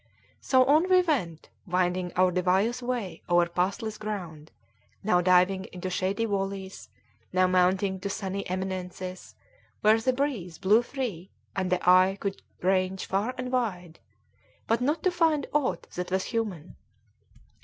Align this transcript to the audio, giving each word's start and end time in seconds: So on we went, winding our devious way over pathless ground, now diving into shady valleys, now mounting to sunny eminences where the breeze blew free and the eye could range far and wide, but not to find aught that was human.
So 0.39 0.65
on 0.65 0.89
we 0.89 1.03
went, 1.03 1.49
winding 1.67 2.11
our 2.15 2.31
devious 2.31 2.81
way 2.81 3.21
over 3.29 3.45
pathless 3.45 3.99
ground, 3.99 4.49
now 5.03 5.21
diving 5.21 5.65
into 5.65 5.91
shady 5.91 6.25
valleys, 6.25 6.89
now 7.31 7.45
mounting 7.45 7.99
to 7.99 8.09
sunny 8.09 8.43
eminences 8.49 9.35
where 9.81 10.01
the 10.01 10.11
breeze 10.11 10.57
blew 10.57 10.81
free 10.81 11.29
and 11.55 11.71
the 11.71 11.87
eye 11.87 12.17
could 12.19 12.41
range 12.63 13.05
far 13.05 13.35
and 13.37 13.51
wide, 13.51 13.99
but 14.65 14.81
not 14.81 15.03
to 15.03 15.11
find 15.11 15.45
aught 15.53 15.83
that 15.91 16.09
was 16.09 16.23
human. 16.23 16.77